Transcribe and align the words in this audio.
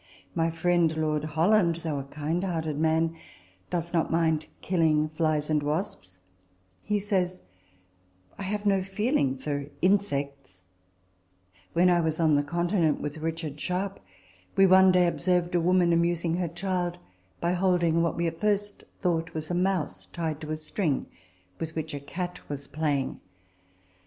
My 0.33 0.49
friend 0.49 0.97
Lord 0.97 1.23
Holland, 1.23 1.75
though 1.83 1.99
a 1.99 2.03
kind 2.05 2.43
hearted 2.43 2.79
man, 2.79 3.15
does 3.69 3.93
not 3.93 4.09
mind 4.09 4.47
killing 4.61 5.09
flies 5.09 5.47
and 5.51 5.61
wasps; 5.61 6.17
he 6.81 6.97
says," 6.97 7.43
I 8.39 8.41
have 8.41 8.65
no 8.65 8.81
feeling 8.81 9.37
for 9.37 9.67
insects" 9.79 10.63
When 11.73 11.87
I 11.87 12.01
was 12.01 12.19
on 12.19 12.33
the 12.33 12.41
Continent 12.41 12.99
with 12.99 13.19
Richard 13.19 13.59
Sharp, 13.59 13.99
we 14.55 14.65
one 14.65 14.91
day 14.91 15.05
observed 15.05 15.53
a 15.53 15.61
woman 15.61 15.93
amusing 15.93 16.37
her 16.37 16.47
child 16.47 16.97
by 17.39 17.53
holding 17.53 18.01
what 18.01 18.17
we 18.17 18.25
at 18.25 18.39
first 18.41 18.83
thought 19.03 19.35
was 19.35 19.51
a 19.51 19.53
mouse 19.53 20.07
tied 20.07 20.41
to 20.41 20.49
a 20.49 20.57
string, 20.57 21.05
with 21.59 21.75
which 21.75 21.93
a 21.93 21.99
cat 21.99 22.39
was 22.49 22.67
playing. 22.67 23.19